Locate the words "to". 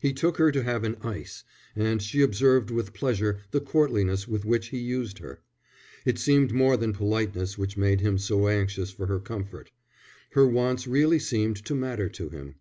0.52-0.62, 11.66-11.74, 12.08-12.30